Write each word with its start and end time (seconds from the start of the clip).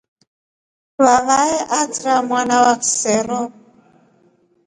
Vavae 1.03 1.55
aatra 1.77 2.15
mwana 2.27 2.55
wa 2.63 2.73
kisero. 2.83 3.41